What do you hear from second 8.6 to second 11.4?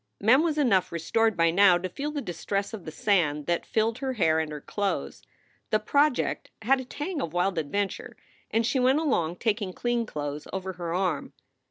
she went along, taking clean clothes over her arm.